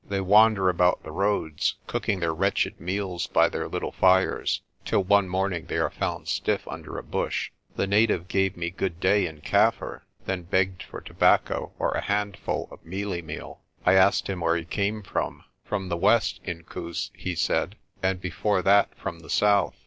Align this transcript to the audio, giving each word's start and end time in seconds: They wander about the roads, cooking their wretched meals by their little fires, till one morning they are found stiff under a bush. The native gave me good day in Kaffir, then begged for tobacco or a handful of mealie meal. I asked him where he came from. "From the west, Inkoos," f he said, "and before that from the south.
They 0.09 0.19
wander 0.19 0.67
about 0.67 1.03
the 1.03 1.11
roads, 1.11 1.75
cooking 1.85 2.21
their 2.21 2.33
wretched 2.33 2.79
meals 2.81 3.27
by 3.27 3.49
their 3.49 3.67
little 3.67 3.91
fires, 3.91 4.63
till 4.83 5.03
one 5.03 5.29
morning 5.29 5.67
they 5.67 5.77
are 5.77 5.91
found 5.91 6.27
stiff 6.27 6.67
under 6.67 6.97
a 6.97 7.03
bush. 7.03 7.51
The 7.75 7.85
native 7.85 8.27
gave 8.27 8.57
me 8.57 8.71
good 8.71 8.99
day 8.99 9.27
in 9.27 9.41
Kaffir, 9.41 10.01
then 10.25 10.41
begged 10.41 10.81
for 10.81 11.01
tobacco 11.01 11.71
or 11.77 11.91
a 11.91 12.01
handful 12.01 12.67
of 12.71 12.83
mealie 12.83 13.21
meal. 13.21 13.61
I 13.85 13.93
asked 13.93 14.27
him 14.27 14.39
where 14.39 14.55
he 14.57 14.65
came 14.65 15.03
from. 15.03 15.43
"From 15.63 15.89
the 15.89 15.97
west, 15.97 16.39
Inkoos," 16.47 17.11
f 17.13 17.21
he 17.21 17.35
said, 17.35 17.75
"and 18.01 18.19
before 18.19 18.63
that 18.63 18.97
from 18.97 19.19
the 19.19 19.29
south. 19.29 19.75